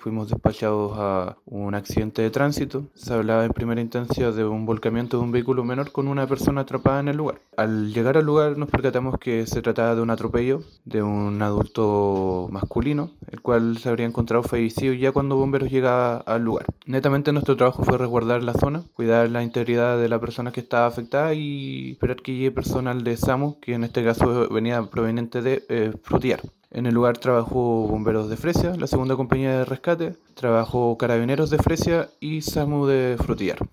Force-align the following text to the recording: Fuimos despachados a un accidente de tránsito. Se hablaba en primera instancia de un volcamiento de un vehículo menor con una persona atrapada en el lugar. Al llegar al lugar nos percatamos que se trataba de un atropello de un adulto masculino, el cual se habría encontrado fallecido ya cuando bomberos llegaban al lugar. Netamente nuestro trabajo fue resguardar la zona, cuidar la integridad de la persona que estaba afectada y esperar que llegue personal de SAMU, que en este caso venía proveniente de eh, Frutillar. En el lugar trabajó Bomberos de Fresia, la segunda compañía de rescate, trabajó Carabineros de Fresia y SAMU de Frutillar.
Fuimos 0.00 0.28
despachados 0.28 0.92
a 0.96 1.38
un 1.44 1.74
accidente 1.74 2.22
de 2.22 2.30
tránsito. 2.30 2.84
Se 2.94 3.12
hablaba 3.14 3.44
en 3.44 3.50
primera 3.50 3.80
instancia 3.80 4.30
de 4.30 4.44
un 4.44 4.64
volcamiento 4.64 5.18
de 5.18 5.24
un 5.24 5.32
vehículo 5.32 5.64
menor 5.64 5.90
con 5.90 6.06
una 6.06 6.24
persona 6.28 6.60
atrapada 6.60 7.00
en 7.00 7.08
el 7.08 7.16
lugar. 7.16 7.40
Al 7.56 7.92
llegar 7.92 8.16
al 8.16 8.24
lugar 8.24 8.56
nos 8.56 8.70
percatamos 8.70 9.18
que 9.18 9.44
se 9.48 9.60
trataba 9.60 9.96
de 9.96 10.02
un 10.02 10.10
atropello 10.10 10.62
de 10.84 11.02
un 11.02 11.42
adulto 11.42 12.46
masculino, 12.52 13.10
el 13.26 13.40
cual 13.40 13.78
se 13.78 13.88
habría 13.88 14.06
encontrado 14.06 14.44
fallecido 14.44 14.94
ya 14.94 15.10
cuando 15.10 15.34
bomberos 15.34 15.68
llegaban 15.68 16.22
al 16.26 16.44
lugar. 16.44 16.66
Netamente 16.86 17.32
nuestro 17.32 17.56
trabajo 17.56 17.82
fue 17.82 17.98
resguardar 17.98 18.44
la 18.44 18.52
zona, 18.52 18.84
cuidar 18.94 19.28
la 19.30 19.42
integridad 19.42 19.98
de 19.98 20.08
la 20.08 20.20
persona 20.20 20.52
que 20.52 20.60
estaba 20.60 20.86
afectada 20.86 21.34
y 21.34 21.92
esperar 21.92 22.22
que 22.22 22.34
llegue 22.34 22.52
personal 22.52 23.02
de 23.02 23.16
SAMU, 23.16 23.58
que 23.58 23.74
en 23.74 23.82
este 23.82 24.04
caso 24.04 24.48
venía 24.48 24.80
proveniente 24.84 25.42
de 25.42 25.64
eh, 25.68 25.92
Frutillar. 26.04 26.40
En 26.70 26.86
el 26.86 26.94
lugar 26.94 27.18
trabajó 27.18 27.86
Bomberos 27.88 28.28
de 28.28 28.36
Fresia, 28.36 28.76
la 28.76 28.86
segunda 28.86 29.16
compañía 29.16 29.58
de 29.58 29.64
rescate, 29.64 30.16
trabajó 30.34 30.98
Carabineros 30.98 31.48
de 31.48 31.58
Fresia 31.58 32.10
y 32.20 32.42
SAMU 32.42 32.86
de 32.86 33.16
Frutillar. 33.18 33.68